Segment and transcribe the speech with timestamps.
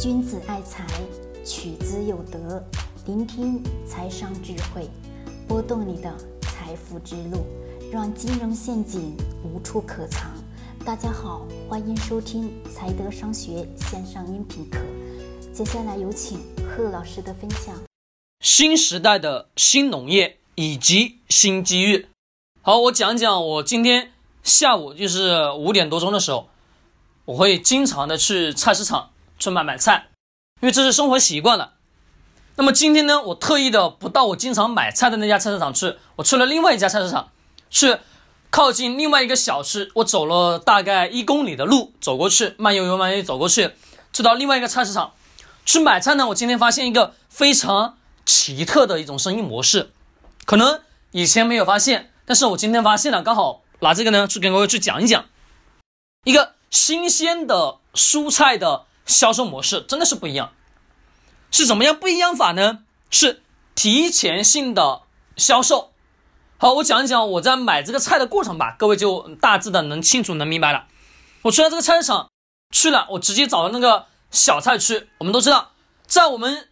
[0.00, 0.84] 君子爱财，
[1.46, 2.62] 取之有德。
[3.06, 4.90] 聆听财商智慧，
[5.46, 7.46] 拨动你的财富之路，
[7.92, 10.32] 让金融陷阱无处可藏。
[10.84, 14.80] 大家好，欢迎收听财德商学线上音频课。
[15.52, 17.74] 接下来有请贺老师的分享。
[18.40, 22.08] 新时代的新农业以及新机遇。
[22.62, 24.10] 好，我讲讲我今天
[24.42, 26.48] 下午就是五点多钟的时候，
[27.26, 29.12] 我会经常的去菜市场。
[29.38, 30.08] 去买买菜，
[30.60, 31.72] 因为这是生活习惯了。
[32.56, 37.30] 那么今天呢，我特意的不到我经常买菜的那家菜市场去，我去了另外一家菜市场，
[37.68, 37.98] 去
[38.50, 39.90] 靠近另外一个小区。
[39.96, 43.72] 我走了大概一公里的路走过去，慢悠悠慢悠悠走过去，
[44.12, 45.14] 去到另外一个菜市场
[45.66, 46.28] 去买菜呢。
[46.28, 49.90] 我今天发现一个非常奇特的一种生意模式，
[50.44, 50.80] 可能
[51.10, 55.24] 以前没有发现，但是我今天发现了，刚好拿这个呢去跟各位去讲一讲
[56.22, 58.84] 一个新鲜的蔬菜的。
[59.06, 60.52] 销售模式真的是不一样，
[61.50, 62.80] 是怎么样不一样法呢？
[63.10, 63.42] 是
[63.74, 65.02] 提前性的
[65.36, 65.92] 销售。
[66.56, 70.86] 好，我讲一讲我在买这个菜的过程吧，各位就大致的能清楚能明白了。
[71.42, 72.30] 我去了这个菜市场，
[72.70, 75.08] 去了，我直接找了那个小菜区。
[75.18, 75.72] 我们都知道，
[76.06, 76.70] 在我们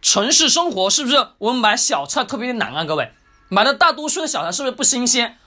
[0.00, 2.84] 城市生活，是不是我们买小菜特别的难啊？
[2.84, 3.12] 各位，
[3.48, 5.38] 买的大多数的小菜是不是不新鲜？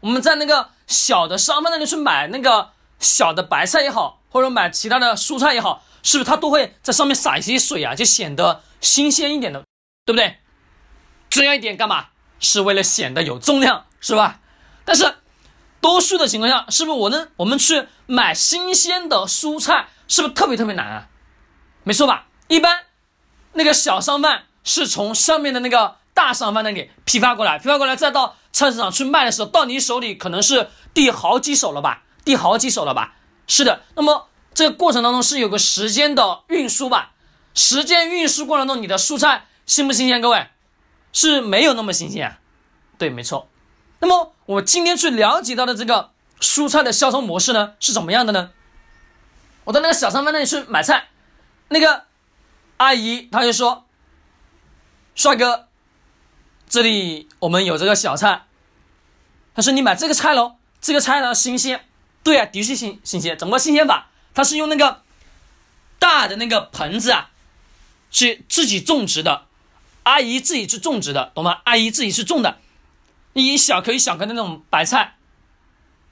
[0.00, 2.70] 我们在那个小的商贩那里去买那个
[3.00, 4.20] 小的白菜也好。
[4.28, 9.64] 或者买其他的蔬菜也好，是不是它都会在上面撒一些水啊，就显得新鲜一点的，
[10.04, 10.36] 对不对？
[11.28, 12.06] 这样一点干嘛？
[12.38, 14.38] 是为了显得有重量，是吧？
[14.84, 15.16] 但是
[15.80, 17.28] 多数的情况下，是不是我能？
[17.38, 21.08] 我们去买新鲜的蔬菜，是不是特别特别难啊？
[21.82, 22.28] 没错吧？
[22.46, 22.84] 一般
[23.54, 32.04] 那个小商贩是从上面的那个大商贩那里批发过来，批发过来再到菜市场去卖的时候，到你手里可能是递好几手了吧？
[32.24, 33.16] 递好几手了吧？
[33.48, 37.12] 是的，那么这个过程当中是有个时间的运输吧？
[37.52, 40.18] 时间运输过程中，你的蔬菜新不新鲜？
[40.22, 40.46] 各位
[41.12, 42.38] 是没有那么新鲜，
[42.96, 43.50] 对，没错。
[44.00, 46.10] 那么我今天去了解到的这个
[46.40, 48.50] 蔬菜的销售模式呢，是怎么样的呢？
[49.64, 51.08] 我到那个小商贩那里去买菜，
[51.68, 52.04] 那个
[52.78, 53.84] 阿姨她就说
[55.14, 55.66] ：“帅哥，
[56.66, 58.46] 这里我们有这个小菜。”
[59.54, 61.84] 他说：“你买这个菜喽，这个菜呢新鲜。”
[62.24, 63.36] 对啊，的确新新鲜。
[63.36, 64.08] 怎么新鲜法？
[64.36, 65.00] 它是用那个
[65.98, 67.30] 大的那个盆子啊，
[68.10, 69.46] 去自己种植的。
[70.02, 71.62] 阿姨自己去种植的，懂吗？
[71.64, 72.58] 阿姨自己去种的，
[73.32, 75.16] 一小颗一小颗的那种白菜，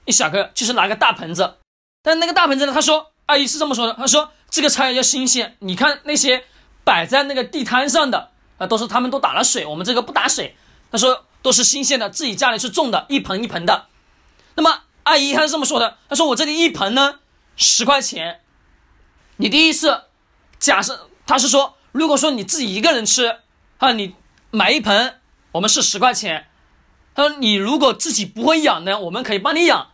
[0.05, 1.57] 一小颗就是拿个大盆子。
[2.01, 5.55] 但那个大盆子呢，他说阿姨是这么说的，他说这个菜要新鲜。
[5.59, 6.45] 你看那些
[6.83, 10.57] 摆在那个地摊上的啊，都是他们都打了水，我们这个不打水。
[10.91, 13.85] 他说都是新鲜的，自己家里去种的，一盆一盆的。
[14.55, 14.81] 那么。
[15.05, 17.19] 阿姨她是这么说的，她说我这里一盆呢
[17.55, 18.41] 十块钱，
[19.37, 20.03] 你第一次
[20.59, 23.39] 假设他是说，如果说你自己一个人吃
[23.77, 24.15] 啊，你
[24.51, 25.19] 买一盆
[25.53, 26.47] 我们是十块钱，
[27.13, 29.91] 他说你如果自己不会养呢，我们可以帮你养，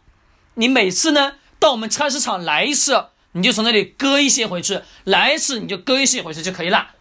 [0.55, 6.91] 你每次呢到我们菜市场来一次，你就从那里割一些回去，来一次你就割一些回去就可以了。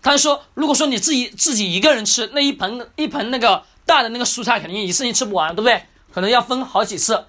[0.00, 5.82] 他说，如果说你自己自己一个人吃那一盆一盆那个大的那个蔬菜，肯定一次性吃不完，对不对？
[6.12, 7.26] 可能要分好几次。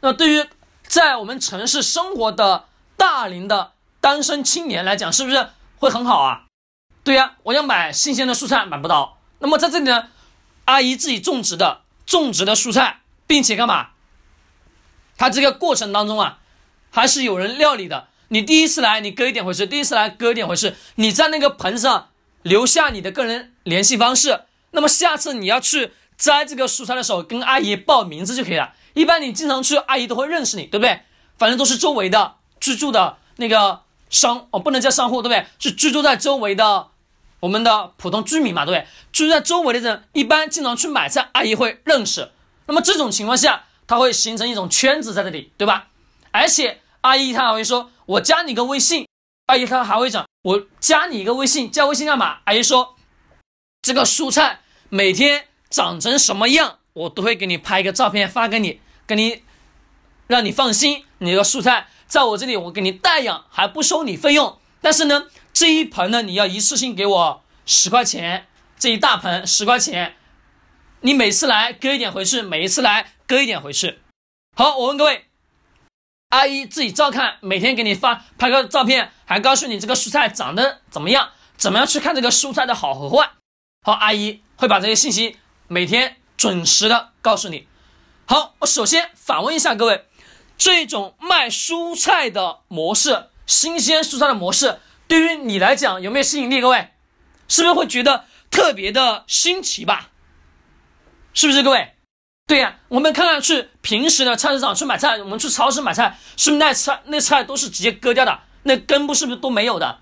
[0.00, 0.46] 那对于
[0.88, 2.64] 在我们城市生活的
[2.96, 6.46] 大龄的单身青年来讲，是不是会很好啊？
[7.04, 9.18] 对呀，我要买新鲜的蔬菜买不到。
[9.40, 10.08] 那么在这里呢，
[10.64, 13.90] 阿姨自己种植的种植的蔬菜，并且干嘛？
[15.18, 16.38] 它这个过程当中啊，
[16.90, 18.08] 还是有人料理的。
[18.28, 20.74] 你第一次来，你割一点回去；第一次来，割一点回去。
[20.96, 22.08] 你在那个盆上
[22.42, 24.44] 留下你的个人联系方式。
[24.70, 28.74] 那么下次你要去摘这个蔬菜的时候，跟阿姨报名字就可以了。
[28.98, 31.02] 一般你经常去，阿姨都会认识你，对不对？
[31.36, 35.46] 反正都是周围的居住的那个商哦，不能叫商户，对不对？
[35.60, 36.88] 是居住在周围的
[37.38, 38.88] 我们的普通居民嘛，对不对？
[39.12, 42.32] 居住在周围的人，一般经常去买菜，阿姨会认识。
[42.66, 45.90] 那么这种情况下，它会形成一种圈子在这里，对吧？
[46.32, 49.06] 而且阿姨她还会说：“我加你个微信。”
[49.46, 52.96] 阿姨她还会讲：“我加你一个微信，加微信干嘛？”阿姨说
[53.80, 59.42] ：“这个蔬菜每天长成什么样，我都会给你拍一个照片发给你。”给你，
[60.26, 64.60] 让你放心，你的蔬菜在我这里，我给你代养，还不收你费用。
[64.82, 68.46] 但是呢，这一盆呢，你要一次性给我十块钱，
[68.78, 70.16] 这一大盆十块钱，
[71.00, 74.00] 你每次来割一点回去，每一次来割一点回去。
[74.54, 75.24] 好，我问各位，
[76.28, 83.30] 阿姨自己照看，每天给你发拍个照片，还告诉你这个蔬菜长得怎么样，怎么样去看这个蔬菜的好和坏。
[83.82, 87.67] 好，阿姨会把这些信息每天准时的告诉你。
[88.30, 90.04] 好，我首先反问一下各位，
[90.58, 96.60] 这种卖蔬菜的模式，新鲜蔬菜的模式，对于你来讲有没有吸引力？
[96.60, 96.90] 各位，
[97.48, 100.10] 是不是会觉得特别的新奇吧？
[101.32, 101.94] 是不是各位？
[102.46, 108.40] 对呀，我们看看去平时的菜市场去买菜，我们去超市买菜，是不是那菜那菜都是直接割掉的？
[108.64, 110.00] 那根部是不是都没有的？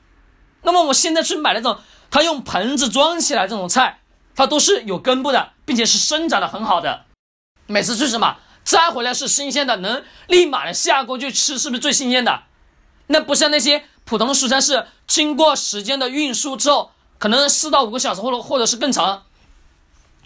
[0.62, 1.78] 那么我现在去买那种，
[2.10, 4.00] 他用盆子装起来这种菜，
[4.34, 7.04] 它都是有根部的，并且是生长的很好的。
[7.66, 12.44] 每次去什么摘回来是新鲜的，能立马的下锅去吃，是不是最新鲜的？
[13.08, 19.24] 那不像那些普通的蔬菜是经过时间的运输之后，可能四到五个小时，或者或者是更长，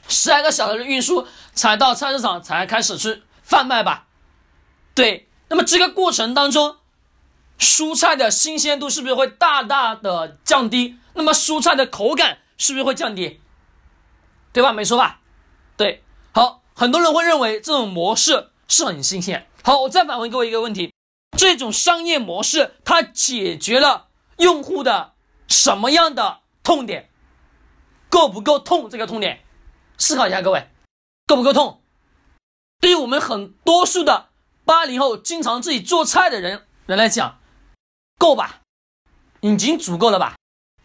[0.09, 4.07] 十来个小时的运输才到菜市场才开始去贩卖吧？
[4.95, 6.77] 对，那么这个过程当中，
[7.59, 10.97] 蔬菜的新鲜度是不是会大大的降低？
[11.15, 13.41] 那么蔬菜的口感是不是会降低？
[14.53, 14.73] 对吧？
[14.73, 15.21] 没错吧？
[15.77, 16.03] 对，
[16.33, 19.47] 好，很多人会认为这种模式是很新鲜。
[19.63, 20.95] 好，我再反问各位一个问题。
[21.37, 24.09] 这种商业模式，它解决了
[24.39, 25.13] 用户的
[25.47, 27.11] 什么样的痛点？
[28.09, 28.91] 够不够痛？
[28.91, 29.45] 这个痛点，
[29.97, 30.69] 思考一下，各位，
[31.27, 31.83] 够不够痛？
[32.81, 34.31] 对于我们很多数的
[34.65, 37.39] 八零后经常自己做菜的人人来讲，
[38.19, 38.63] 够吧？
[39.41, 40.37] 已经足够了吧？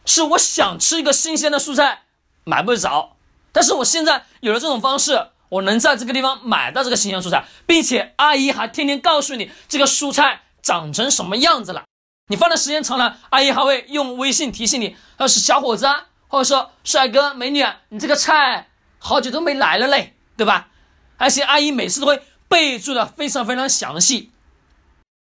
[0.05, 2.03] 是我想吃一个新鲜的蔬菜
[2.43, 3.17] 买不着，
[3.51, 5.31] 但是我现在有了这种方式。
[5.49, 11.83] 我能在这个地方买到这个新鲜蔬菜，并且阿姨还天天告诉你这个蔬菜长成什么样子了。
[12.27, 20.69] 你放的时间长了，阿姨还会用微信提醒你，要是小伙子啊，或者说帅哥美女，你这个菜好久都没来了嘞，对吧？
[21.17, 24.31] 而且阿姨每次都会备注的非常非常详细，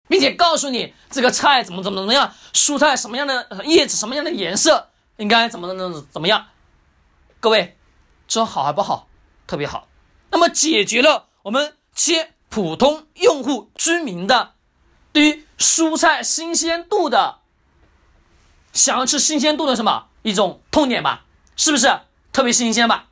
[0.08, 6.46] 并且告诉你这个菜怎么怎么怎么样，蔬菜什么样的叶子什么样的颜色，应该怎么怎么怎么样。
[7.40, 7.78] 各位，
[8.28, 9.08] 这好还不好？
[9.48, 9.88] 特别好。
[10.36, 14.56] 那么解决了我们切普通用户居民的
[15.14, 17.40] 对于蔬菜新鲜度的
[18.74, 21.24] 想要吃新鲜度的什么一种痛点吧？
[21.56, 22.02] 是不是
[22.34, 23.08] 特别新鲜吧？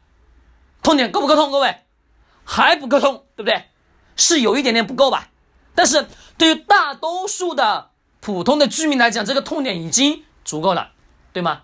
[0.82, 1.50] 痛点够不够痛？
[1.50, 1.86] 各位
[2.44, 3.70] 还不够痛，对不对？
[4.18, 5.30] 是有一点点不够吧？
[5.74, 6.06] 但是
[6.38, 10.92] 对于大多数的普通的居民来讲，这个痛点已经足够了，
[11.32, 11.62] 对吗？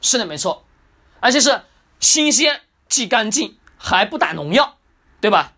[0.00, 0.64] 是的，没错，
[1.20, 1.60] 而且是
[2.00, 3.58] 新鲜既干净。
[3.76, 4.78] 还不打农药，
[5.20, 5.52] 对吧？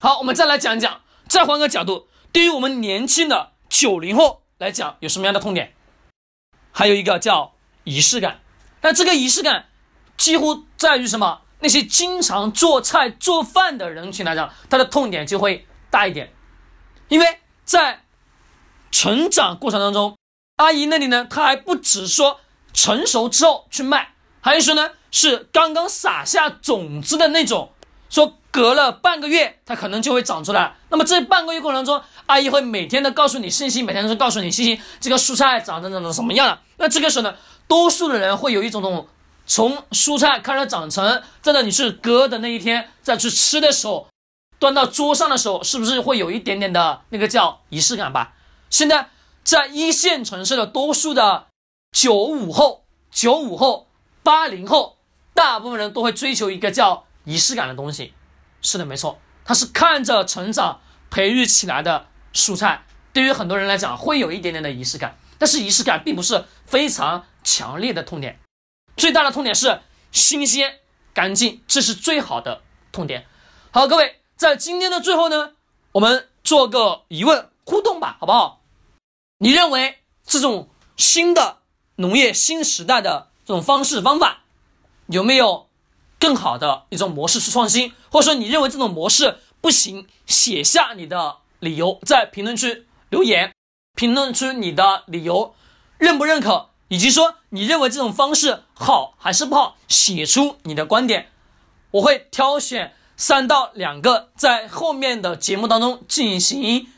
[0.00, 5.74] 好，我们再来讲讲，再换个角度，对于我们年轻的九零后来讲，有什么样的痛点？
[6.72, 7.54] 还有一个叫
[7.84, 8.40] 仪式感。
[8.82, 9.68] 那这个仪式感
[10.16, 11.42] 几乎在于什么？
[11.60, 16.32] 那些经常做菜做饭的人群来讲，他的痛点就会大一点，
[17.08, 18.04] 因为在
[18.90, 20.18] 成长过程当中，
[20.56, 22.40] 阿姨那里呢，她还不止说
[22.74, 24.90] 成熟之后去卖，还有说呢。
[25.10, 27.70] 是刚刚撒下种子的那种，
[28.08, 30.76] 说隔了半个月，它可能就会长出来。
[30.88, 36.60] 那么这半个月过程中，阿姨会每天的告诉你信息，每天都告诉你信息，这个蔬菜长成长成什么样了。
[36.78, 37.34] 那这个时候呢，
[37.68, 39.06] 多数的人会有一种种，
[39.46, 44.08] 从蔬菜开始长成，在那你是割的那一天再去吃的时候，
[44.58, 48.34] 端到桌上的时候，是不是会有一点点的那个叫仪式感吧？
[48.70, 49.10] 现在
[49.44, 51.46] 在一线城市的多数的
[51.92, 53.88] 九五后、九五后、
[54.22, 54.95] 八零后。
[55.36, 58.14] 大部分人都会追求一个叫仪式感的东西，
[58.62, 60.80] 是的，没错，它是看着成长
[61.10, 68.40] 培育起来的蔬菜，对于很多人来讲会有一点点的仪式感，但是仪式感并不是非常强烈的痛点，
[68.96, 70.80] 最大的痛点是新鲜
[71.12, 73.26] 干净，这是最好的痛点。
[73.70, 75.52] 好，各位，在今天的最后呢，
[75.92, 78.62] 我们做个疑问互动吧，好不好？
[79.38, 81.58] 你认为这种新的
[81.96, 84.44] 农业新时代的这种方式方法？
[85.06, 85.68] 有没有
[86.18, 93.52] 更好的一种模式去创新，或者说你认为这种模式不行，写下你的理由，在评论区留言，
[93.94, 95.54] 评论出你的理由，
[95.98, 101.30] 认不认可，以及说你认为这种方式好还是不好，写出你的观点，
[101.92, 106.88] 我会挑选三到两个，在后面的节目当中进行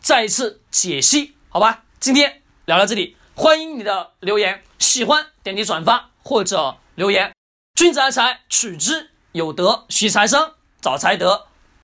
[0.00, 1.84] 再一次解析，好吧？
[1.98, 7.32] 今天聊到这里，欢迎你的留言，喜欢点击转发或者留言。
[7.74, 11.48] 君子爱财，取之有德；惜财生，找财德。